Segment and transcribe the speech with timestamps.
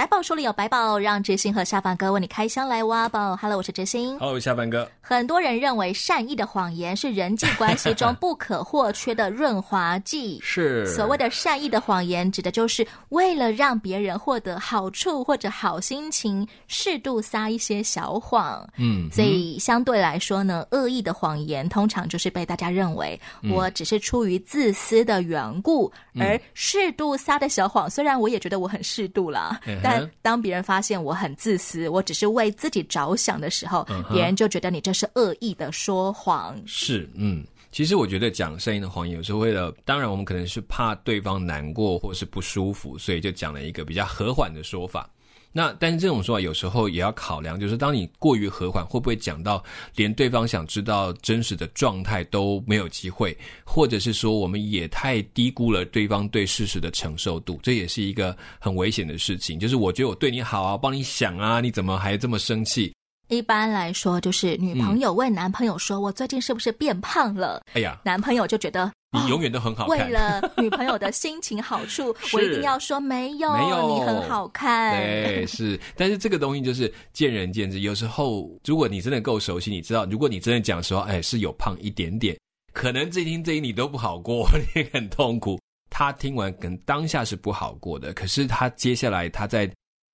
[0.00, 3.36] 百宝书里有白宝，让知心和下凡哥为你开箱来挖宝。
[3.36, 4.18] Hello，我是知心。
[4.18, 4.90] Hello，下凡哥。
[5.02, 10.40] 很多人认为善意的谎言是人际关系中不可或缺的润滑剂。
[10.42, 10.86] 是。
[10.86, 18.66] 所谓的善意的谎言，指的就是为了让别人获得好处或者好心情，适度撒一些小谎。
[18.78, 19.06] 嗯。
[19.12, 23.20] 所以相对来说呢，恶意的谎言通常就是被大家认为
[23.52, 29.60] 我只是出于自私的缘故，嗯、而适度撒的小谎，虽然我也觉得我很适度了。
[29.66, 29.89] 嗯但
[30.22, 34.24] 当别人发现我很自私，我只是为自己着想的时候，别、uh-huh.
[34.24, 36.60] 人就觉得你这是恶意的说谎。
[36.66, 45.08] 是，嗯，其实我觉得讲善意的谎言，有时候为了，当然我们可能是怕对方难过或是不舒服，所以就讲了一个比较和缓的说法。
[45.52, 49.62] 那但是这种说法有时候也要考量，就是当你过于和缓，会不会讲到
[49.96, 59.58] 连对方想知道真实的状态都没有机会，或者是说我们也太低估了对方对事实的承受度，这也是一个很危险的事情。
[59.58, 62.94] 就是我觉得我对你好啊，帮你想啊，你怎么还这么生气？
[63.30, 68.90] 一般来说，就是女朋友问男朋友说：“我最近是不是变胖了？”哎呀，男朋友就觉得。
[69.12, 69.98] 你永远都很好看。
[69.98, 74.96] 为了 女朋友的心情好处，我一定要说没有，没有，你很好看。
[74.96, 75.78] 对， 是。
[75.96, 77.80] 但是这个东西就是见仁见智。
[77.80, 82.38] 有时候，如果你真的够熟悉，你知道，如果你真的讲说，哎，是有胖一点点，
[82.72, 85.58] 可能这一天这一你都不好过， 你很痛苦。
[85.88, 88.12] 他听完，可能当下是不好过的。
[88.12, 89.68] 可是他接下来，他在。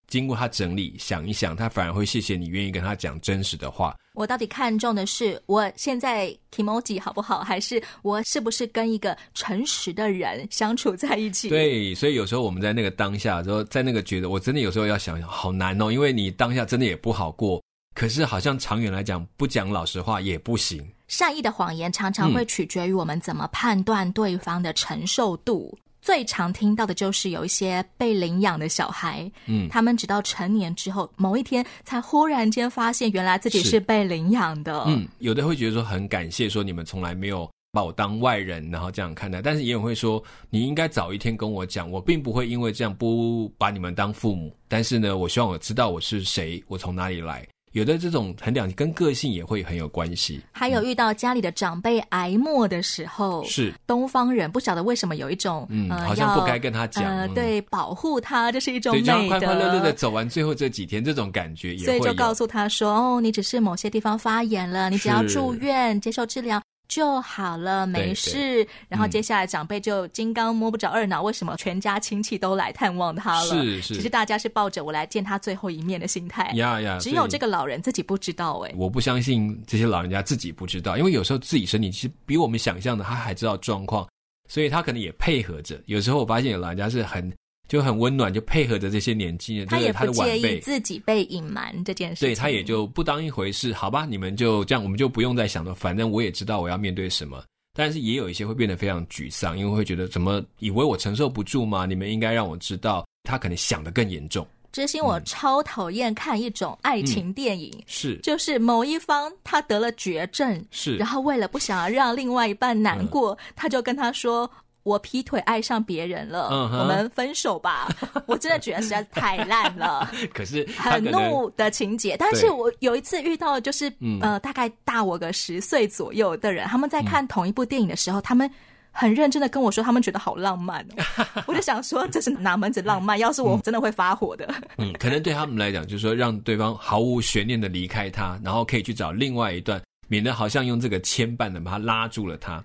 [0.09, 3.97] 经过他整理，想一想，他反而会谢谢你愿意跟他讲真实的话。
[4.15, 11.49] 我到底看重的是我现在 kimoji 好不好，还是我是不是跟一个诚实的人相处在一起？
[11.49, 17.63] 对，所以有时候我们在那个当下，说在那个觉得，我真的有时候要想，好难哦，因为你当下真的也不好过。
[17.95, 20.87] 可是好像长远来讲，不讲老实话也不行。
[21.09, 25.77] 善意的谎言常常会取决于我们怎么判断对方的承受度。
[26.07, 34.85] 最常听到的就是有一些被领养的小孩，嗯，他们直到成年之后，某一天才忽然间发现，原来自己是被领养的。
[34.87, 39.43] 嗯，有的会觉得说很感谢，说你们从来没有把我当外人，然后这样看待。
[39.43, 44.57] 但是也有会说，你应该早一天跟我讲，我并不会因为这样不把你们当父母。
[44.69, 47.45] 但是呢，我希望我知道我是谁，我从哪里来。
[47.77, 50.41] 有的这种很两，跟个性也会很有关系。
[50.51, 61.85] 还有遇到家里的长辈癌末的时候，是东方人不晓得为什么有一种嗯、呃，好像不该跟他讲，呃，对，保护他，这是一种美德，对，快快乐乐的走完最后这几天，这种感觉也会。
[61.85, 66.59] 所以就告诉他说：“哦，你只是某些地方发炎了，你只要住院接受治疗。”
[66.89, 68.33] 就好了，没事。
[68.33, 73.47] 对对，然后接下来长辈就金刚摸不着二脑，为什么全家亲戚都来探望他了？
[73.47, 76.51] 是是，其实大家是抱着我来见他最后一面的心态。
[76.55, 78.73] 呀呀，只有这个老人自己不知道哎。
[78.77, 84.09] 我不相信这些老人家自己不知道，因为有时候自己身体其实比我们想象的他还知道状况，
[84.49, 85.81] 所以他可能也配合着。
[85.87, 87.33] 有时候我发现有老人家是很。
[87.69, 92.25] 就很温暖，就配合着这些年轻人，他也不介意自己被隐瞒这件事。
[92.25, 94.07] 对，他也就不当一回事，好吧？
[94.07, 95.75] 你们就这样，我们就不用再想了。
[95.75, 97.43] 反正我也知道我要面对什么。
[97.77, 101.87] 但是也有一些会变得非常沮丧，因为会觉得怎么以为我承受不住吗？
[101.87, 104.47] 你们应该让我知道，他可能想的更严重。
[104.73, 114.51] 知心，我超讨厌看一种爱情电影，嗯、是就是某一方他得了绝症，是然后为了不想要让另外一半难过，嗯、他就跟他说。
[114.87, 116.79] 我劈腿爱上别人了，uh-huh.
[116.79, 117.89] 我们分手吧。
[118.25, 120.09] 我真的觉得实在是太烂了。
[120.33, 128.49] 可是可很怒的情节，但是我有一次遇到，就是呃，大概大我个十岁左右的人，他们在看同一部电影的时候，嗯、他们
[128.93, 131.27] 很认真的跟我说，他们觉得好浪漫哦。
[131.49, 133.19] 我就想说，这是哪门子浪漫？
[133.19, 134.49] 要是我真的会发火的。
[134.79, 142.63] 嗯，可能对他们来讲，就是说让对方毫无悬念的离开他，然后可以去找另外一段，免得好像用这个牵绊的把他拉住了他。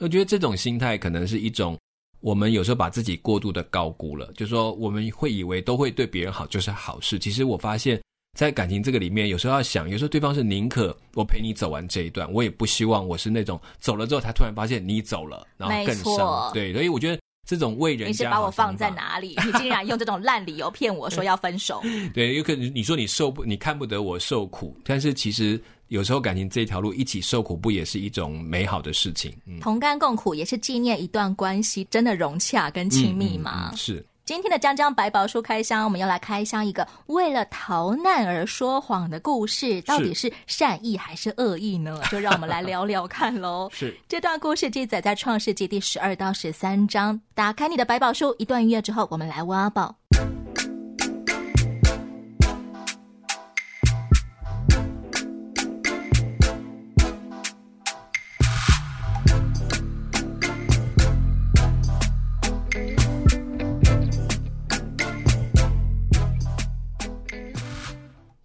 [0.00, 1.78] 我觉得这种心态可能是一种，
[2.20, 7.18] 我们有时候把自己过度的高估了，就是说我们会以为都会对别人好就是好事。
[7.18, 8.00] 其实我发现，
[8.38, 16.50] 在感情这个里面，有时候要想，有时候对方是宁可我陪你走完这一段，我也不希望我是那种走了之后才突然发现你走了，然后更伤。
[16.54, 19.36] 对，所以我觉得这种为人家，你是把我放在哪里？
[19.44, 21.82] 你竟然用这种烂理由骗我说要分手？
[22.14, 25.62] 对，有可能你说你受不，你看不得我受苦，但是其实。
[25.90, 29.34] 有时候感情这条路一起受苦，不也是一种美好的事情？
[29.44, 33.70] 嗯，同甘共苦也是纪念一段关系真的融洽跟亲密吗？
[33.70, 34.06] 嗯嗯嗯，是。
[34.24, 42.00] 今天的江江百宝书开箱，我们要来开箱一个为了逃难而说谎的故事，到底是善意还是恶意呢？
[42.08, 43.68] 就让我们来聊聊看喽。
[43.72, 47.20] 是这段故事记载在创世纪第十二到十三章。
[47.34, 49.96] 打开你的百宝书，一段音乐之后，我们来挖宝。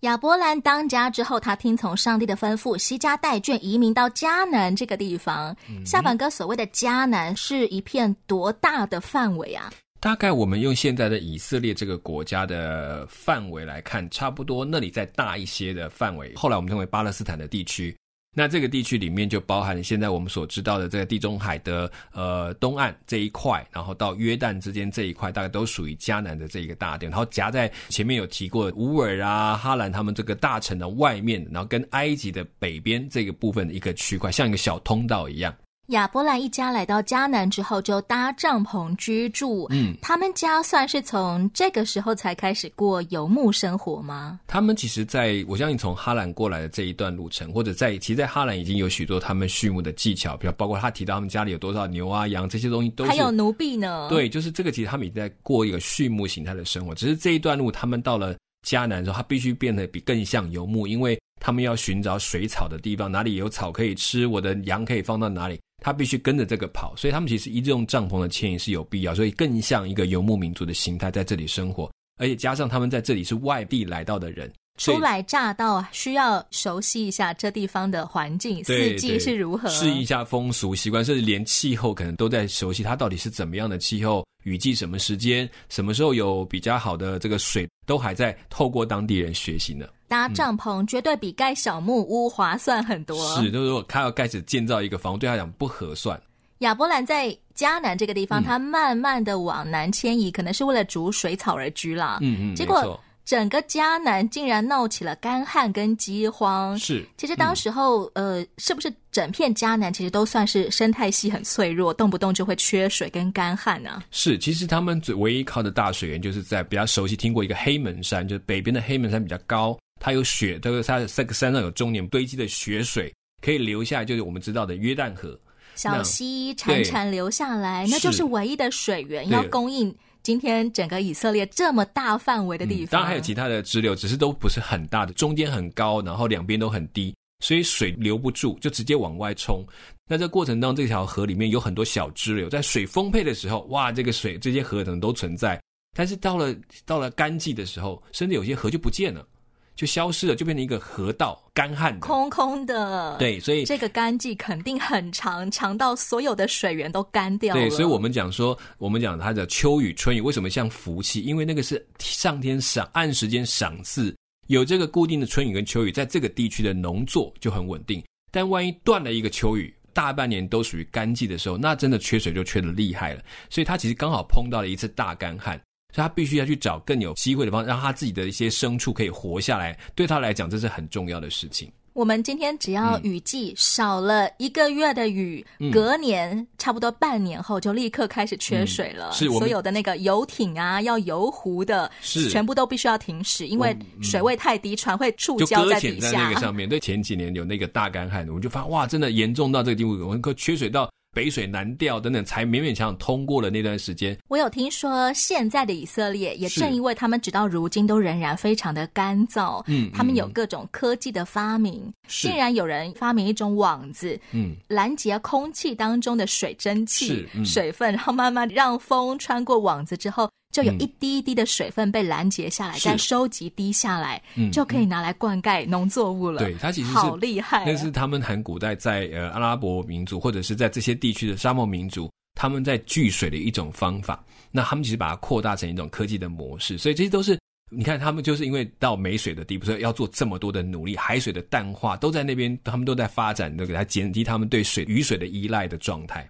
[0.06, 5.56] 亚伯兰当家之后，他听从上帝的吩咐，西家带眷移民到迦南这个地方。
[5.68, 9.74] 嗯、下板哥所谓的迦南是一片多大的范围啊？
[10.00, 16.32] 大概我们用现在的以色列这个国家的范围来看，差不多那里再大一些的范围。
[16.36, 17.96] 后来我们称为巴勒斯坦的地区。
[18.38, 27.10] 那这个地区里面就包含现在我们所知道的这个地中海的呃东岸这一块，然后到约旦之间这一块，大概都属于迦南的这一个大殿。
[27.10, 35.56] 然后夹在前面有提过乌尔啊、哈兰他们这个大城的外面，然后跟埃及的北边这个部分的一个区块，像一个小通道一样。
[35.88, 39.68] 亚伯兰一家来到迦南之后，就搭帐篷居住。
[39.70, 44.40] 嗯，他们家算是从这个时候才开始过游牧生活吗？
[44.48, 54.08] 他们其实在，在我相信从哈兰过来的这一段路程，或者在其实，在哈兰已经有许多他们畜牧的技巧，比如包括他提到他们家里有多少牛啊、羊这些东西，都是还有奴婢呢。
[54.10, 56.96] 对，就是这个，其实他们已经在过一个畜牧形态的生活。
[56.96, 58.36] 只是这一段路，他们到了
[58.68, 65.60] 迦南之后，他必须变得比更像游牧，因为他们要寻找水草的地方，哪里有草可以吃，我的羊可以放到哪里。
[65.86, 89.86] 他必须跟着这个跑，所以他们其实一直用帐篷的牵引是有必要，所以更像一个游牧民族的形态在这里生活，而且加上他们在这里是外地来到的人，初来乍到需要熟悉一下这地方的环境，四季是如何，适应一下风俗习惯，甚至连气候可能都在熟悉，它到底是怎么样的气候，雨季什么时间，什么时候有比较好的这个水，都还在透过当地人学习呢。
[90.08, 93.18] 搭帐篷绝对比盖小木屋划算很多。
[93.36, 96.20] 是，就是说他要开始建造一个房屋，对他讲不合算。
[96.60, 102.20] 亚伯兰在迦南这个地方，他慢慢的往南迁移，可能是为了逐水草而居啦。
[102.22, 106.78] 嗯嗯，结果整个迦南竟然闹起了干旱跟饥荒。
[106.78, 114.04] 是，其实当时候，呃，是不是整片迦南其实都算是生态系很脆弱，动不动就会缺水跟干旱呢？
[114.12, 119.78] 是，其实他们最唯一靠的大水源，就是在比较熟悉听过一个黑门山，就是北边的黑门山比较高。
[120.06, 123.12] 它有雪，这个它这个山上有终年堆积的雪水，
[123.42, 125.36] 可以流下，就是我们知道的约旦河，
[125.74, 129.92] 小溪潺潺流下来，那就是唯一的水源，要供应
[130.22, 132.90] 今天整个以色列这么大范围的地方。
[132.90, 139.66] 嗯，当然还有其他的支流，只是都不是很大的，中间很高，然后两边都很低，所以水流不住，就直接往外冲。
[140.08, 145.60] 那这过程当中，这条河里面有很多小支流，在水丰沛的时候，哇，这个水这些河可能都存在，
[145.98, 146.56] 但是到了
[146.86, 149.28] 到了干季的时候，甚至有些河就不见了。
[149.76, 153.18] 就消失了，就变成一个河道，干旱的，空空的。
[153.20, 157.62] 对，所以这个干季肯定很长，长到所有的水源都干掉了。
[157.62, 161.22] 对，所以我们讲说，我们讲它的秋雨春雨为什么像福气？
[161.22, 164.16] 因为那个是上天赏，按时间赏赐，
[164.48, 168.02] 有这个固定的春雨跟秋雨，在这个地区的农作就很稳定。
[168.32, 173.22] 但万一断了一个秋雨，大半年都属于干季的时候，那真的缺水就缺的厉害了。
[173.50, 175.60] 所以它其实刚好碰到了一次大干旱。
[175.96, 179.78] 所以他必须要去找更有机会的方式，让他自己的一些牲畜可以活下来。
[179.96, 181.72] 对他来讲，这是很重要的事情。
[181.94, 189.12] 我们今天只要雨季少了一个月的雨，嗯、隔年差不多半年后就立刻开始缺水了。
[189.12, 196.12] 嗯、是所有的那个游艇啊，要游湖的，是全部都必须要停驶，因为水位太低，船会触礁在底下。
[196.12, 200.90] 在那个上面，对，前几年有那个大干旱，我们就发现哇，真的严重到这个地步，我们可缺水到。
[201.16, 204.16] 北水南调等等，才勉勉强强通过了那段时间。
[204.28, 220.30] 我有听说，现在的以色列也正因为他们直到如今都仍然非常的干燥，嗯，他们有各种科技的发明，竟然有人发明一种网子，嗯，拦截空气当中的水蒸气、嗯、水分，然后慢慢让风穿过网子之后。
[220.56, 226.40] 就有一滴一滴的水分被拦截下来，嗯、再收集滴下来，嗯、就可以拿来灌溉农作物了。
[226.40, 227.64] 对，它其实是好厉害、啊。
[227.68, 232.10] 那是他们很古代在呃阿拉伯民族或者是在这些地区的沙漠民族，
[232.40, 234.24] 他们在聚水的一种方法。
[234.50, 236.78] 那他们其实把它扩大成一种科技的模式。
[236.78, 237.38] 所以这些都是
[237.70, 240.96] 你看，他们就是因为到没水的地步，所以要做这么多的努力。
[240.96, 246.26] 海水的淡化都在那边，他们都在发展，都给它减低他们对水雨水的依赖的状态。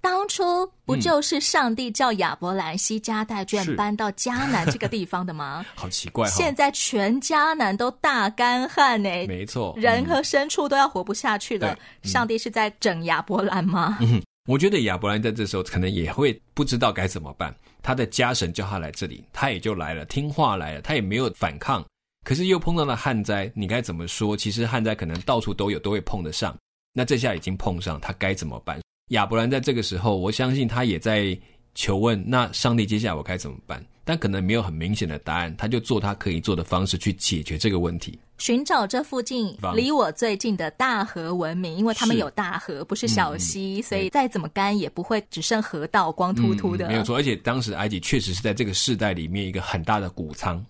[0.00, 5.64] 当初不就是上帝叫亚伯兰西家带眷搬到迦南这个地方的吗？
[5.76, 6.30] 好奇怪、哦！
[6.30, 9.08] 现在全迦南都大干旱呢。
[9.26, 11.76] 没错，人和牲畜都要活不下去了。
[12.02, 13.98] 嗯、上帝是在整亚伯兰吗？
[14.00, 17.54] 嗯，我觉得亚伯兰在这时候可能也会不知道该怎么办。
[17.82, 21.84] 他的家神叫他来这里，他也就来了，听话来了，他也没有反抗。
[22.24, 24.36] 可是又碰到了旱灾，你该怎么说？
[24.36, 26.56] 其实旱灾可能到处都有，都会碰得上。
[26.92, 28.78] 那这下已经碰上，他该怎么办？
[29.10, 31.38] 亚伯兰在这个时候，我相信他也在
[31.74, 33.84] 求问：那上帝，接下来我该怎么办？
[34.04, 38.18] 但可能没有很明显的答案，他就做他可以做的方式去解决这个问题。
[38.38, 46.86] 寻找这附近离我最近的大河文明，因为他们有大河，不是小溪，嗯、所以再怎么干也不会只剩河道光秃秃的。
[46.86, 50.64] 嗯、没有错，而且当时埃及确实是在这个世代里面一个很大的谷仓。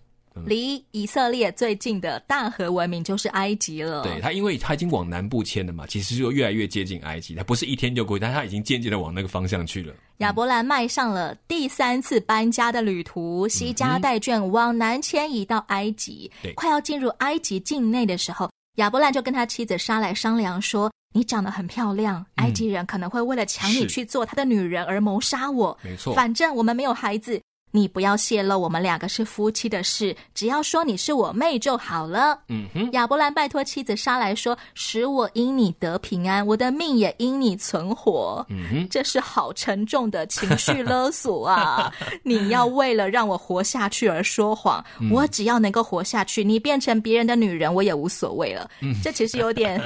[0.46, 4.02] 离以色列最近的大河文明就是埃及了。
[4.02, 7.34] 对，他，因为他已经往南部迁了嘛，其实就越来越接近埃及。
[7.34, 9.92] 他不是一天就过去，但他已经渐渐的往那个方向去了。
[10.18, 16.30] 亚伯兰迈上了第三次搬家的旅途，西家带眷往南迁移到埃及。
[16.42, 25.76] 对，快要进入埃及境内的时候，亚伯兰就跟他妻子莎来商量说：“你长得很漂亮，埃及人可能会为了抢你去做他的女人而谋杀我。
[25.82, 32.38] 没错，反正我们没有孩子。”你不要泄露我们两个是夫妻的事，只要说你是我妹就好了。
[32.48, 41.92] 嗯哼，亚伯兰拜托妻子莎来说：“使我因你得平安，我的命也因你存活。”嗯哼，这是好沉重的情绪勒索啊！
[42.22, 48.70] 你要为了让我活下去而说谎，嗯、我只要能够活下去，你变成别人的女人我也无所谓了。
[48.80, 49.80] 嗯，这其实有点。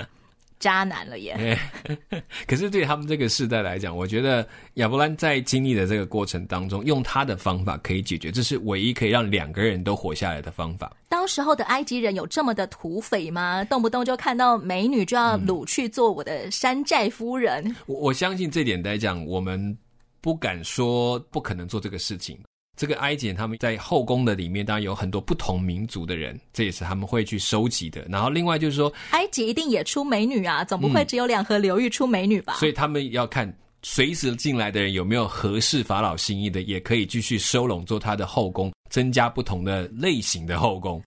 [0.65, 1.59] 渣男了耶！
[2.49, 10.91] 可是对他们这个世代来讲，我觉得亚伯兰在经历的这个过程当中，用他的方法可以解决，这是唯一可以让两个人都活下来的方法。
[11.11, 13.63] 当时候的埃及人有这么的土匪吗？
[13.65, 17.63] 动不动就看到美女就要掳去做我的山寨夫人？
[17.67, 19.77] 嗯，我我相信这点来讲，我们
[20.23, 22.39] 不敢说不可能做这个事情。
[22.77, 28.05] 这个埃及人他们在后宫的里面，当然有很多不同民族的人，这也是他们会去收集的。
[28.09, 32.55] 然后另外就是说，埃及一定也出美女啊，总不会只有两河流域出美女吧？
[32.55, 33.53] 嗯，所以他们要看
[33.83, 41.01] 随时进来的人有没有合适法老心意的，也可以继续收拢做他的后宫，增加不同的类型的后宫。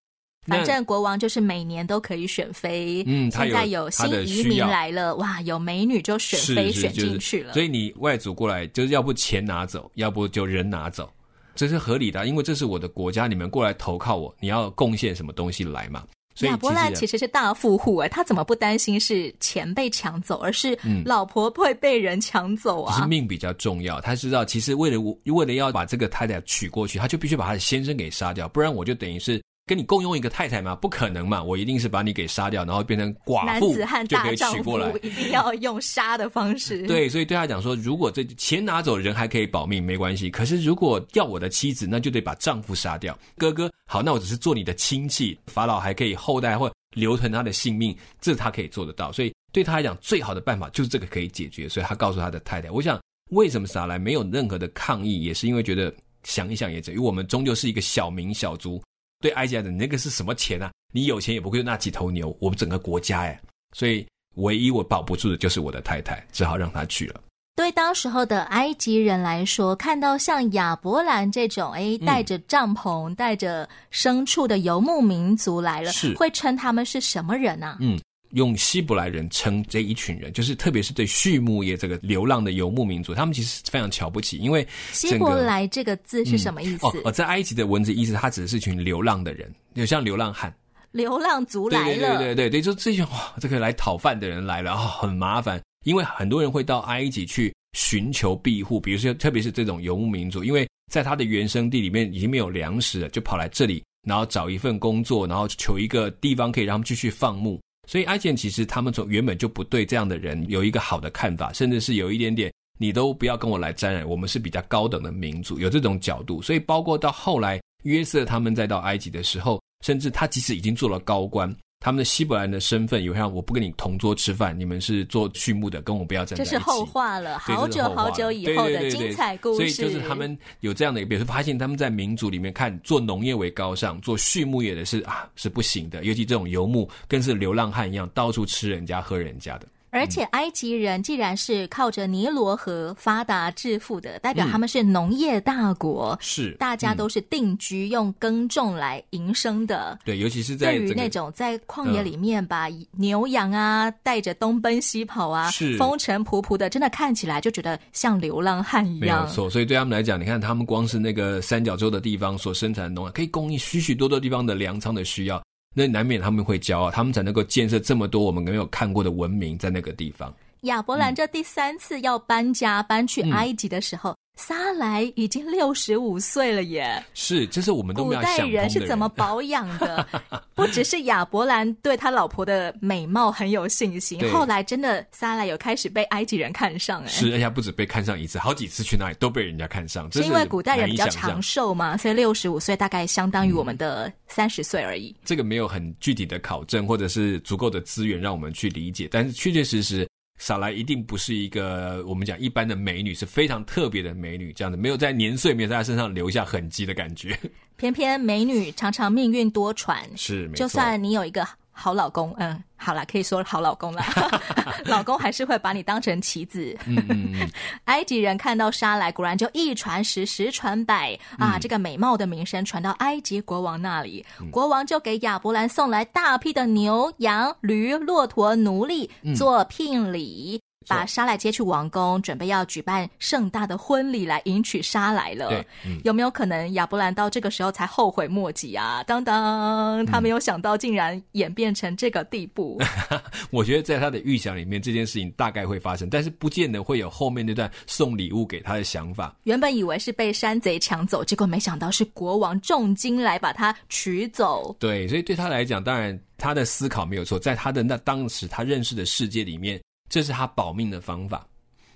[0.45, 3.03] 反正国王就是每年都可以选妃。
[3.05, 7.51] 嗯，现在有新移民来了，哇，有美女就选妃选进去了。
[7.51, 11.11] 所以你外族过来，就是要不钱拿走，要不就人拿走。
[11.57, 16.03] 这是合理的，因为这是我的国家，你们过来投靠我，你要贡献什么东西来嘛？
[16.35, 22.95] 所以亚伯拉其实是大富户哎，他怎么不担心是钱被抢走，而是老婆会被人抢走啊？
[22.95, 29.41] 嗯、是命比较重要，他知道其实为了我为了要把这个太太娶过去，他就必须把他的先生给杀掉，不然我就等于是。
[29.67, 30.73] 跟你共用一个太太吗？
[30.73, 31.43] 不可能嘛！
[31.43, 34.89] 我一定是把你给杀掉，然后变成寡妇，男子汉大丈夫就可以娶过来。
[35.03, 36.81] 一定要用杀的方式。
[36.87, 40.31] 对，所以对他讲说，如果这钱拿走，人还可以保命，没关系。
[40.31, 43.19] 可是如果要我的妻子，那就得把丈夫杀掉。
[43.37, 49.11] 哥哥，好，那我只是做你的亲戚，法老还可以后代或留存他的性命，这他可以做得到。
[49.11, 51.67] 所以对他来讲，最好的办法就是这个可以解决。
[51.67, 52.97] 所以他告诉他的太太，我想
[53.31, 55.93] 为什么撒来没有任何的抗议，也是因为觉得
[56.23, 58.81] 想一想也这，因为我们终究是一个小民小族。
[59.19, 60.71] 对埃及来讲那个是什么钱啊？
[60.93, 63.39] 你有钱也不会那几头牛，我们整个国家哎，
[63.73, 64.05] 所以
[64.35, 67.21] 唯一我保不住的就是我的太太，只好让她去了。
[67.55, 77.77] 对当时候的埃及人来说，看到像亚伯兰这种哎带着帐篷、带着牲畜的游牧民族来了，是会称他们是什么人啊？
[77.79, 77.99] 嗯。
[78.31, 86.87] 用希伯来人称这一群人，就是特别是对畜牧业这个流浪的游牧民族，他们其实非常瞧不起，因为希伯来这个字是什么意思？
[86.95, 90.53] 嗯、哦，在埃及的文字意思，它指的是一群流浪的人，就像流浪汉、
[90.91, 91.85] 流浪族来了。
[91.85, 107.59] 对对对对对，就这群哇，这个来讨饭的人来了啊、哦，很麻烦，因为很多人会到埃及去寻求庇护，比如说特别是这种游牧民族，因为在他的原生地里面已经没有粮食了，就跑来这里，然后找一份工作，然后求一个地方可以让他们继续放牧。
[107.87, 116.41] 所以埃及人其实他们从原本就不对这样的人有一个好的看法，甚至是有一点点，你都不要跟我来沾染，我们是比较高等的民族，有这种角度。
[116.41, 121.55] 所以包括到后来约瑟他们再到埃及的时候，甚至他即使已经做了高官。
[121.79, 126.51] 他们的希伯来人的身份，有像我不跟你同桌吃饭，你们是做畜牧的，跟我不要站在一起。
[126.51, 129.57] 这是后话了，好久好久以后的精彩故事。
[129.57, 139.67] 所以就是他们有这样的一个，比如说发现他们在民族里面看做农业为高尚，做畜牧业的是啊是不行的，尤其这种游牧更是流浪汉一样，到处吃人家喝人家的。
[139.89, 149.97] 而且埃及人既然是靠着尼罗河发达致富的，代表他们是农业大国，嗯、是大家都是定居用耕种来营生的。
[150.05, 158.99] 对，尤其是在、这个、对于那种在旷野里面把牛羊啊带着东奔西跑啊，是风尘仆仆的，真的看起来就觉得像流浪汉一样。
[158.99, 165.41] 没有错，所以对他们来讲，你看他们光是那个三角洲的地方所生产的农业，可以供应许许多多地方的粮仓的需要。
[165.77, 170.33] 那难免他们会骄傲，他们才能够建设这么多我们没有看过的文明在那个地方。
[170.61, 177.03] 亚伯兰这第三次要搬家、嗯、搬去埃及的时候，撒莱已经六十五岁了耶！
[177.13, 178.37] 是，这是我们都没有想的。
[178.37, 180.07] 古代人是怎么保养的？
[180.53, 187.07] 不只是亚伯兰对他老婆的美貌很有信心，后来真的撒莱有开始被埃及人看上哎。
[187.07, 190.09] 是，而且不止被看上一次，好几次去那里都被人家看上。
[190.11, 195.15] 是，是因为古代人比较长寿嘛，所以六十五岁大概相当于我们的三十岁而已。
[195.25, 200.07] 这个没有很具体的考证，或者是足够的资源让我们去理解，但是确确实实。
[200.37, 207.37] 撒莱一定不是一个我们讲一般的美女，是非常特别的美女，这样子没有在年岁没有在她身上留下痕迹的感觉。
[207.75, 211.47] 偏偏美女常常命运多舛，是，就算你有一个。
[211.79, 214.03] 好老公，嗯，好啦，可以说好老公了。
[214.85, 216.75] 老公还是会把你当成棋子。
[216.87, 217.49] 嗯嗯嗯。
[217.85, 221.53] 埃及人看到沙来，果然就一传十，十传百啊！
[221.55, 230.59] 嗯、这个美貌的名声传到埃及国王那里，嗯、国王就给亚伯兰送来大批的牛羊驴骆驼奴隶做聘礼。
[230.87, 235.49] 嗯把撒莱接去王宫，准备要举办盛大的婚礼来迎娶撒莱了。
[235.85, 239.03] 嗯、有没有可能亚伯兰到这个时候才后悔莫及啊？
[239.03, 242.77] 当当，他没有想到竟然演变成这个地步。
[243.09, 243.19] 嗯、
[243.51, 249.35] 我觉得在他的预想里面，这件事情大概会发生，但是不见得会有后面那段送礼物给他的想法。
[249.43, 254.75] 原本以为是被山贼抢走，结果没想到是国王重金来把他取走。
[254.79, 259.79] 对，所以对他来讲，当然他的思考没有错，在他的那当时他认识的世界里面。
[260.09, 261.47] 这是他保命的方法，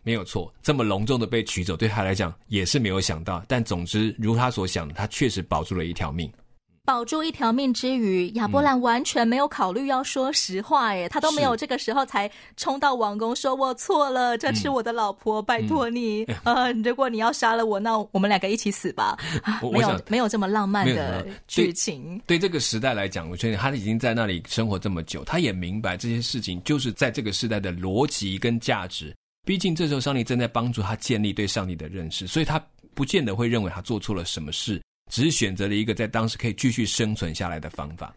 [0.04, 0.54] 没有错。
[0.62, 3.44] 这么隆重的被取走，对他来讲也是没有想到。
[3.48, 6.32] 但总之，如他所想，他确实保住了一条命。
[6.84, 19.16] 保住一条命之余，亚伯兰完全没有考虑要说实话，耶，他都没有这个时候才冲到王宫说：“我错了，这是我的老婆，嗯、拜托你，嗯、呃，如果你要杀了我，那我们两个一起死吧。
[19.72, 22.18] ”没有，没有这么浪漫的剧情。
[22.26, 29.16] 对，对这个时代来讲，我觉得他已经在那里生活这么久，他也明白这些事情就是在这个时代的逻辑跟价值。
[29.46, 32.60] 毕竟这时候上帝正在帮助他建立对上帝的认识，所以他
[32.96, 34.82] 不见得会认为他做错了什么事。
[35.12, 38.16] 只是选择了一个在当时可以继续生存下来的方法。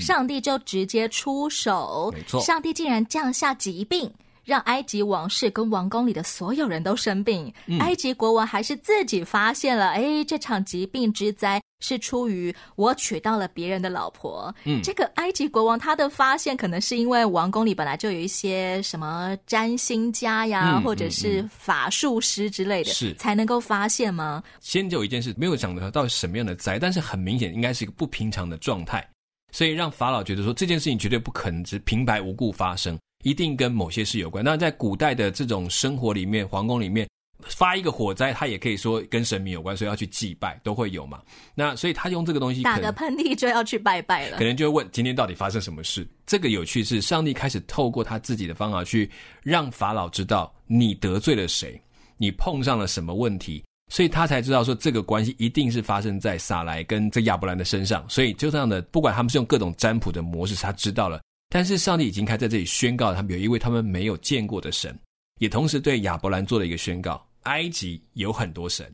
[0.00, 4.12] 上帝就直接出手，没错，上帝竟然降下疾病。
[4.44, 14.54] 让埃及王室跟王宫里的所有人都生病，嗯、埃及国王还是自己发现了，哎，这场疾病之灾是出于我娶到了别人的老婆。
[14.64, 24.42] 嗯，这个埃及国王他的发现可能是因为王宫里本来就有一些什么占星家呀，嗯、或者是法术师之类的，是才能够发现吗？
[24.60, 29.08] 先就有一件事没有讲得到底什么样的灾，但是很明显应该是一个不平常的状态，
[29.52, 32.98] 所以让法老觉得说这件事情绝对不可能只平白无故发生。
[33.22, 34.44] 一定跟某些事有关。
[34.44, 37.08] 那在古代的这种生活里面，皇宫里面
[37.44, 41.20] 发一个火灾，他也可以说跟神明有关，所以要去祭拜，都会有嘛。
[41.54, 46.06] 那所以他用这个东西，打个喷嚏就要去拜拜了，可能就会问今天到底发生什么事。
[46.24, 49.10] 这个有趣是，上帝开始透过他自己的方法去
[49.42, 51.80] 让法老知道你得罪了谁，
[52.16, 58.04] 你碰上了什么问题，所以他才知道说这个关系一定是发生在萨莱跟这亚伯兰的身上。
[58.08, 61.20] 所以就这样的，不管他们是用各种占卜的模式，他知道了。
[61.54, 64.98] 但是上帝已经开在这里宣告，他们有一位他们没有见过的神，
[65.38, 68.90] 也同时对亚伯兰做了一个宣告：埃及有很多神，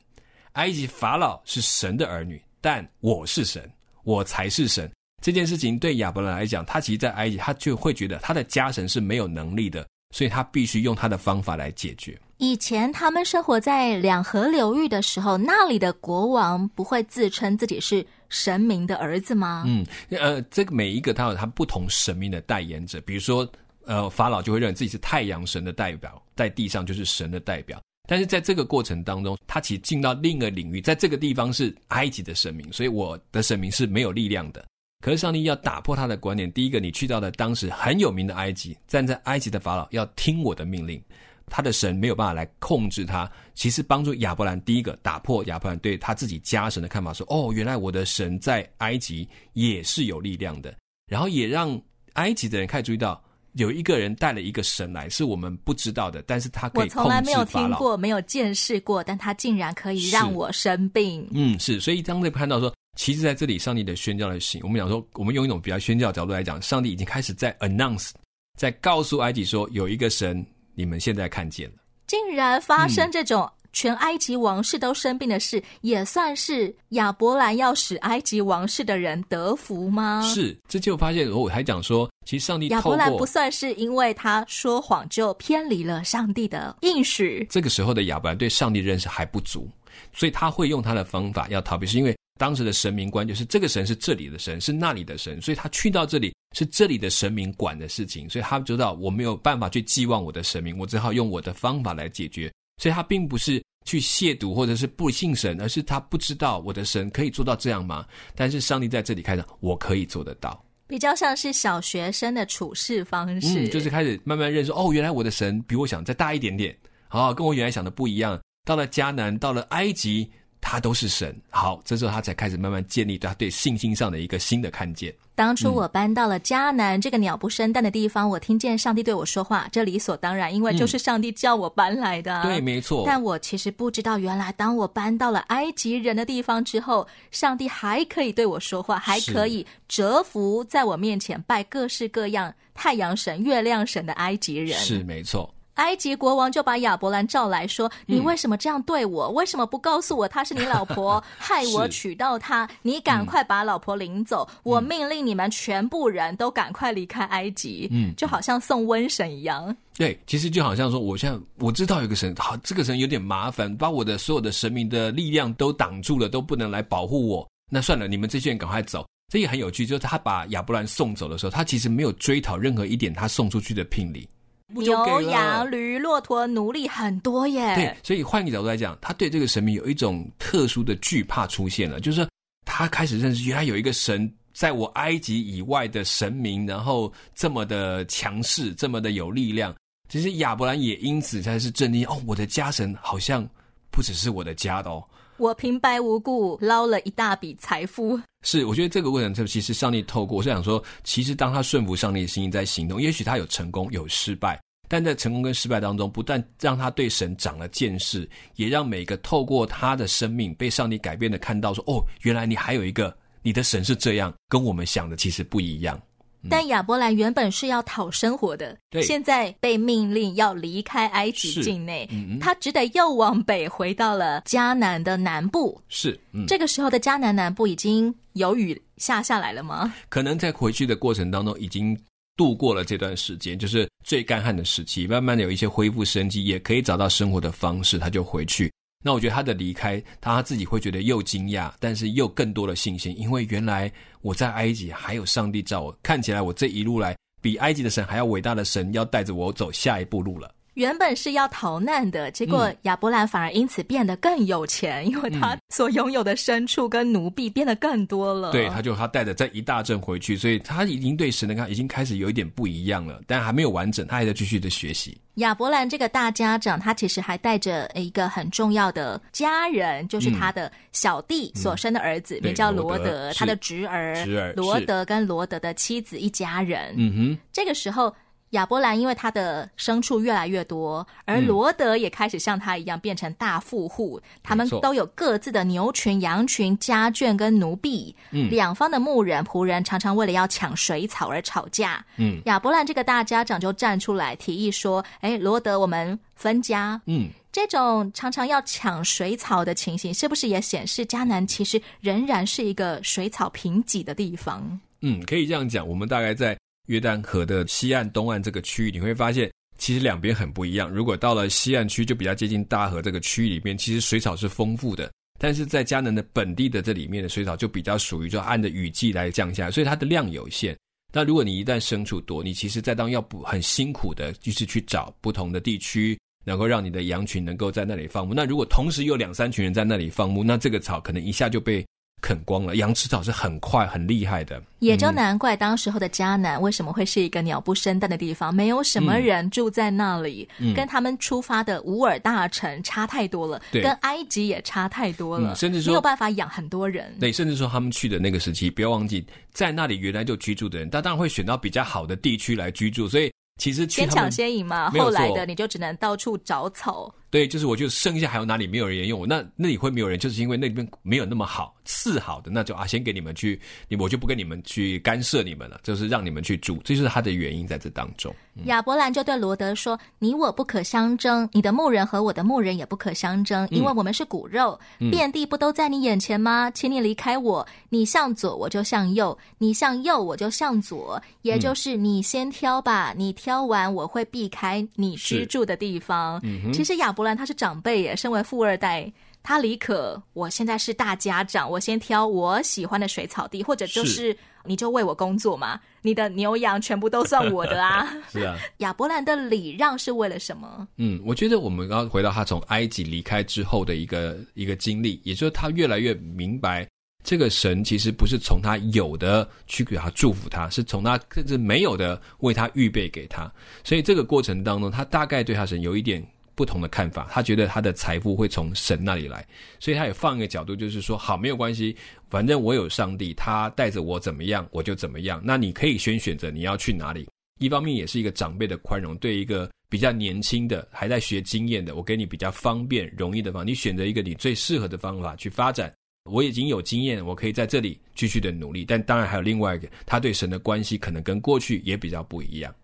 [0.54, 3.70] 埃及法老是神的儿女，但我是神，
[4.02, 4.90] 我才是神。
[5.22, 12.20] 这件事情对亚伯兰来讲，他其实，在埃及他就会觉得他的家神是没有能力的，所以他必须用他的方法来解决。
[12.38, 18.04] 以前他们生活在两河流域的时候，那里的国王不会自称自己是。
[18.30, 19.64] 神明的儿子吗？
[19.66, 23.50] 嗯，呃，这个每一个他有他不同神明的代言者，比如说，
[23.86, 27.80] 呃，法老就会认为自己是太阳神的代表，在地上就是神的代表。
[28.06, 34.62] 但是在这个过程当中，他其实进到另一个领域，在这个地方是埃及的神明，所以我的神明是没有力量的。
[35.02, 41.02] 可是上帝要打破他的观念，第一个，你去到了当时很有名的埃及，站在埃及的法老要听我的命令。
[41.48, 50.74] 他的神没有办法来控制他，其实帮助亚伯兰第一个打破亚伯兰对他自己家神的看法，说：“哦，原来我的神在埃及也是有力量的。”
[51.10, 51.80] 然后也让
[52.14, 53.22] 埃及的人开始注意到，
[53.54, 57.04] 有一个人带了一个神来，是我们不知道的，但是他可以控制法老。
[57.04, 61.26] 我从来没有听过，没有见识过，但他竟然可以让我生病。
[61.32, 61.80] 嗯，是。
[61.80, 68.10] 所以当你看到说，其实在这里，上帝的宣教的行，我们讲说，我们用一种比较宣教的角度来讲，上帝已经开始在 announce，
[68.58, 70.44] 在告诉埃及说，有一个神。
[70.78, 71.74] 你们现在看见了，
[72.06, 80.22] 竟然发生这种全埃及王室都生病的事，嗯、也算是亚伯兰要使埃及王室的人得福吗？
[80.22, 87.44] 是，这就发现我还讲说，其实上帝亚伯兰不算是因为他说谎就偏离了上帝的应许。
[87.50, 89.68] 这个时候的亚伯兰对上帝认识还不足，
[90.14, 102.50] 所以他会用他的方法要逃避，是因为当时的神明观就是这个神是这里的神，是那里的神，所以他去到这里是这里的神明管的事情，所以他知道我没有办法去寄望我的神明，我只好用我的方法来解决。
[102.80, 108.06] 所以他并不是去亵渎或者是不信神，而是他不知道我的神可以做到这样吗？
[108.36, 110.64] 但是上帝在这里开始，我可以做得到。
[110.86, 116.74] 比较像是小学生的处事方式，嗯，就是开始慢慢认识哦，原来我的神比我想再大一点点，
[117.08, 118.40] 好，跟我原来想的不一样。
[118.64, 120.30] 到了迦南，到了埃及。
[120.70, 125.14] 他都是神，好，这时候他才开始慢慢建立他对信心上的一个新的看见。
[125.34, 132.42] 当初我搬到了迦南、嗯、这个鸟不生蛋的地方，我听见上帝对我说话，这理所当然，因为就是上帝叫我搬来的。
[132.42, 133.04] 嗯、对，没错。
[133.06, 144.78] 但我其实不知道，原来当我搬到了埃及人的地方之后，上帝还可以对我说话，还可以折服在我面前拜各式各样太阳神、月亮神的埃及人。
[144.78, 145.48] 是，没错。
[145.78, 149.24] 埃及国王就把亚伯兰召来说：“你为什么这样对我？
[149.26, 152.68] 嗯、为什么不告诉我她是你老婆， 害我娶到她？
[152.82, 154.46] 你赶快把老婆领走！
[154.50, 157.88] 嗯、我命令你们全部人都赶快离开埃及。
[157.90, 159.74] 嗯，就好像送瘟神一样。
[159.96, 167.48] 对，其实就好像说，我现在我知道有个神，好，这个神有点麻烦，把我的所有的神明的力量都挡住了，都不能来保护我。
[167.70, 169.06] 那算了，你们这些人赶快走。
[169.30, 174.26] 这也很有趣，就是他把亚伯兰送走的时候，他其实没有追讨任何一点他送出去的聘礼。”
[174.74, 182.28] 牛羊驴骆驼奴隶很多耶，对，所以换一个角度来讲，他对这个神明有一种特殊的惧怕出现了，就是
[182.66, 189.74] 他开始认识，原来有一个神在我埃及以外的神明，然后这么的强势，这么的有力量。
[190.10, 193.46] 其实亚伯兰也因此才是震惊哦，我的家神好像
[193.90, 195.02] 不只是我的家的哦，
[195.38, 198.20] 我平白无故捞了一大笔财富。
[198.42, 216.00] 是，我觉得这个过程，其实上帝透过，我是想说，其实当他顺服上帝的心意在行动，也许他有成功，有失败，但在成功跟失败当中，不但让他对神长了见识，也让每个透过他的生命被上帝改变的看到说，哦，原来你还有一个，你的神是这样，跟我们想的其实不一样。
[216.48, 225.80] 但亚伯兰原本是要讨生活的，对，现在被命令要离开埃及境内，嗯、他只得又往北回到了迦南的南部。
[225.88, 229.92] 是，嗯、这个时候的迦南南部已经有雨下下来了吗？
[230.08, 231.98] 可能在回去的过程当中已经
[232.36, 238.72] 度过了这段时间，就是最干旱的时期，慢慢的有一些恢复生机，也可以找到生活的方式，他就回去。
[239.04, 243.90] 那我觉得他的离开，他自己会觉得又惊讶，但是又更多的信心，因为原来
[244.22, 250.52] 我在埃及还有上帝照我，看起来我这一路来比埃及的神还要伟大的神要带着我走下一步路了。
[250.78, 258.52] 原本是要逃难的，结果亚伯兰反而因此变得更有钱，嗯、因为他所拥有的牲畜跟奴婢变得更多了。
[258.52, 265.18] 对，他就他带着这一大阵回去，所以他已经对神的看已经开始有一点不一样了，但还没有完整，他还在继续的学习。
[265.34, 276.94] 亚伯兰这个大家长，他其实还带着一个很重要的家人，就是他的小弟所生的儿子，嗯、名叫罗德，罗德他的侄儿，侄儿罗德跟罗德的妻子一家人。
[276.96, 278.14] 嗯哼，这个时候。
[278.50, 284.18] 亚伯兰因为他的牲畜越来越多，而罗德也开始像他一样变成大富户。
[284.24, 288.14] 嗯、他们都有各自的牛群、羊群、家眷跟奴婢。
[288.30, 292.04] 嗯，两方的牧人、仆人常常为了要抢水草而吵架。
[292.16, 304.80] 嗯，亚伯兰这个大家长就站出来提议说：“哎，罗德，我们分家。”嗯，这种常常要抢水草的情形，是不是也显示迦南其实仍然是一个水草贫瘠的地方？
[305.02, 305.86] 嗯，可以这样讲。
[305.86, 306.56] 我们大概在。
[306.88, 310.90] 约旦河的西岸、东岸这个区域，你会发现其实两边很不一样。
[310.90, 315.10] 如果到了西岸区，就比较接近大河这个区域里面，其实水草是丰富的。
[315.38, 320.76] 但是在迦南的本地的这里面的水草，就比较属于就按着雨季来降下，所以它的量有限。
[321.12, 328.34] 那如果你一旦牲畜多，你其实在当要不很辛苦的，就是去找不同的地区，能够让你的羊群能够在那里放牧。
[328.34, 331.86] 那如果同时有两三群人在那里放牧，那这个草可能一下就被。
[332.20, 343.82] 啃光了，羊吃草是很快很厉害的，也就难怪当时候的迦南为什么会是一个鸟不生蛋的地方，没有什么人住在那里，嗯、跟他们出发的乌尔大城差太多了，对。
[343.82, 347.14] 跟埃及也差太多了，嗯、甚至说没有办法养很多人。
[347.20, 357.12] 对，甚至说他们去的那个时期，不要忘记，在那里原来就居住的人，他当然会选到比较好的地区来居住，所以其实先抢先赢嘛，后来的你就只能到处找草。
[357.30, 368.34] 对，就是我就剩下还有哪里没有人用，那那里会没有人，就是因为那边没有那么好，次好的那就啊，先给你们去，你我就不跟你们去干涉你们了，就是让你们去住，这就是他的原因在这当中。
[368.54, 376.70] 嗯、亚伯兰就对罗德说：“你我不可相争，你的牧人和我的牧人也不可相争，因为我们是骨肉，嗯、遍地不都在你眼前吗？
[376.70, 386.40] 请你离开我，你向左我就向右，你向右我就向左，也就是你先挑吧，你挑完我会避开你居住的地方。
[386.42, 387.12] 嗯”其实亚。
[387.18, 389.12] 伯兰他是长辈耶，身为富二代，
[389.48, 398.14] 他李可，我现在是大家长，我先挑我喜欢的水草地，或者就是，是你就为我工作嘛，你的牛羊全部都算我的啊。
[398.30, 400.86] 是啊，亚伯兰的礼让是为了什么？
[400.98, 406.86] 嗯，我觉得我们要回到他从埃及离开之后的一个一个经历，也就是他越来越明白，
[407.24, 413.50] 这个神其实不是从他有的去给他祝福他，是从他甚至没有的为他预备给他。
[413.82, 416.22] 所以这个过程当中，他大概对他神有一点。
[416.58, 419.46] 不同的看法，他觉得他的财富会从神那里来，
[419.78, 421.96] 所以他也放一个角度，就是说，好，没有关系，
[422.28, 425.40] 反正我有上帝，他带着我怎么样，我就怎么样。
[425.44, 427.28] 那你可以先选择你要去哪里。
[427.60, 435.94] 一方面也是一个长辈的宽容，对一个比较年轻的还在学经验的，我给你比较方便容易的方法，你选择一个你最适合的方法去发展。
[436.28, 438.84] 我已经有经验，我可以在这里继续的努力。
[438.84, 442.74] 但当然还有另外一个，他对神的关系可能跟过去也比较不一样。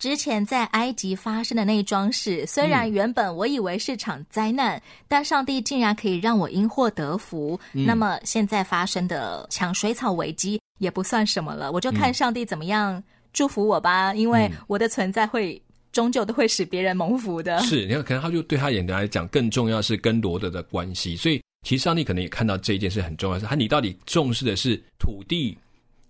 [0.00, 7.60] 之前在埃及发生的那桩事，虽然原本我以为是场灾难，嗯、但上帝竟然可以让我因祸得福。
[7.74, 13.00] 嗯、那么现在发生的抢水草危机也不算什么了，我就看上帝怎么样
[13.34, 15.60] 祝福我吧，嗯、因为我的存在会
[15.92, 17.60] 终究都会使别人蒙福的。
[17.60, 25.58] 是，你看，可能他就对他眼中来讲，更重要是跟罗德的关系，所以其实上帝可能也看到这一件事很重要，是他你到底重视的是土地，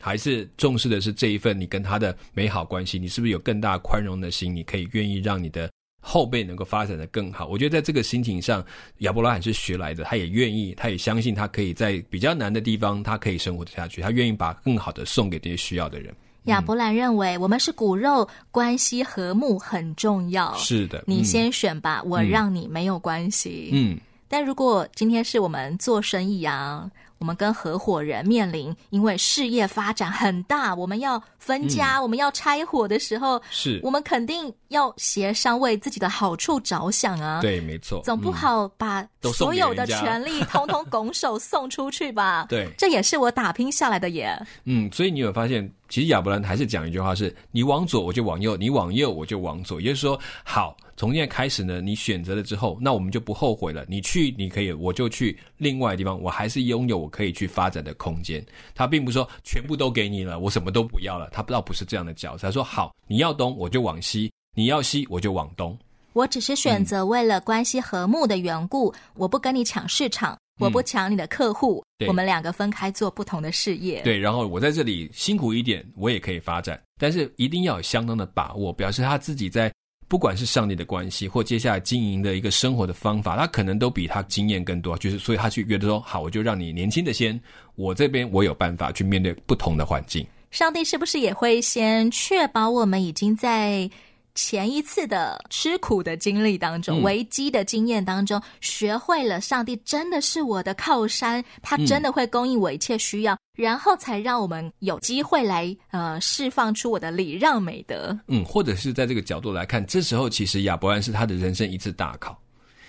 [0.00, 4.54] 还是重视的是这一份你跟他的美好关系，你是不是有更大宽容的心？
[4.54, 7.46] 你可以愿意让你的后辈能够发展的更好。
[7.46, 8.64] 我觉得在这个心情上，
[8.98, 14.00] 亚伯拉罕是学来的，他也愿意，他也相信他可以在比较难的地方，他可以生活得下去。
[14.00, 16.14] 他愿意把更好的送给这些需要的人。
[16.44, 20.56] 亚伯兰认为我们是骨肉关系和睦很重要。
[20.56, 23.68] 是的，你先选吧，嗯、我让你没有关系。
[23.74, 26.90] 嗯，但如果今天是我们做生意啊。
[27.20, 37.42] 我们跟合伙人面临，因为事业发展很大，我们要分家，嗯、我们要拆伙的时候，是我们肯定要协商，为自己的好处着想啊。
[37.42, 42.46] 对，没错，总不好把所有的权利通通拱手送出去吧？
[42.48, 44.34] 对，这也是我打拼下来的耶。
[44.64, 49.78] 嗯，所以你有发现，其实亚伯兰还是讲一句话是：是你往左我就往右，你往右我就往左。
[49.78, 50.74] 也就是说，好。
[51.00, 53.86] 从现在开始呢，你选择了之后，那我们就不后悔了。
[53.88, 58.44] 你去，你可以，我就去另外的地方，我还是拥有我可以去发展的空间。
[58.74, 61.30] 他并不是说全部都给你了，我什么都不要了。
[61.32, 62.48] 他倒不是这样的角色。
[62.48, 65.74] 他说：“好，你要东我就往西，你要西我就往东。
[66.12, 74.02] 我只是选择为了关系和睦的缘故，嗯、我不跟你抢市场，我不抢你的客户，嗯、我们两个分开做不同的事业。
[74.02, 79.72] 对，然后我在这里辛苦一点，我也可以发展，但是一定要有相当的把握，表示他自己在。”
[80.10, 84.98] 不管是上帝的关系，或接下来经营的一个生活的方法，他可能都比他经验更多。
[84.98, 87.40] 就是，所以他去约的说，好，我就让你年轻的先，
[87.76, 90.26] 我这边我有办法去面对不同的环境。
[90.50, 93.88] 上帝是不是也会先确保我们已经在？
[94.34, 108.16] 前一次的吃苦的经历当中，危机的经验当中，嗯、学会了上帝真的是我的靠山，他真的会供应我一切需要，嗯、然后才让我们有机会来呃释放出我的礼让美德。
[108.28, 112.40] 嗯，或者是在这个角度来看，这时候其实亚伯兰是他的人生一次大考。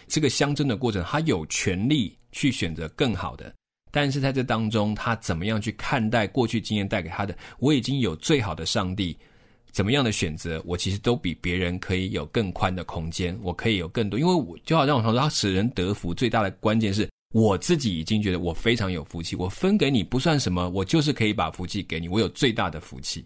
[0.07, 3.53] 这个相争的过程，他有权利去选择更好的，
[3.91, 7.35] 但是在这当中，他怎么样去看待过去经验带给他的？
[7.59, 9.17] 我已经有最好的上帝。
[9.71, 23.23] 怎么样的选择，我其实都比别人可以有更宽的空间，我可以有更多，因为我就好像我常说，他使人得福最大的关键是我自己已经觉得我非常有福气，我分给你不算什么，我就是可以把福气给你，我有最大的福气。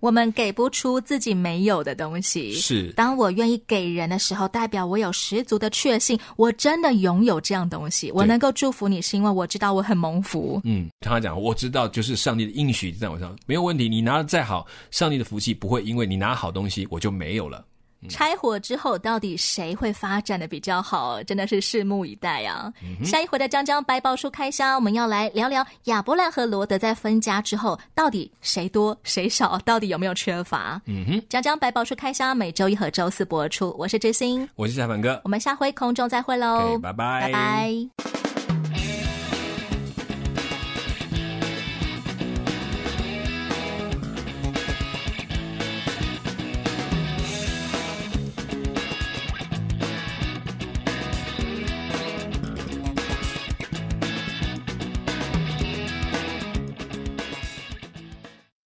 [0.00, 2.92] 我们给不出自己没有的东西，是。
[2.92, 8.10] 当我愿意给人的时候，代表我有十足的确信，我真的拥有这样东西。
[8.12, 10.60] 我能够祝福你，是因为我知道我很蒙福。
[10.64, 13.88] 嗯，他讲，我知道，就是上帝的应许在我上，没有问题。
[13.88, 17.64] 你拿的再好，上帝的福气不会因为你拿好东西，我就没有了。
[18.08, 21.22] 拆伙之后，到底谁会发展的比较好？
[21.24, 22.72] 真的是拭目以待啊！
[22.82, 29.58] 嗯、下一回的张张百宝书开箱，我们要来聊聊亚伯兰和罗德在分家之后，到底谁多谁少？
[29.60, 30.80] 到底有没有缺乏？
[30.86, 33.74] 嗯哼，张张百宝书开箱每周一和周四播出。
[33.78, 36.78] 我是知心，我是小凡哥，我们下回空中再会喽！
[36.78, 38.27] 拜拜，拜拜。